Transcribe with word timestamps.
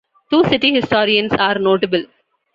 Two 0.31 0.43
city 0.45 0.73
historians 0.73 1.31
are 1.33 1.59
notable. 1.59 2.03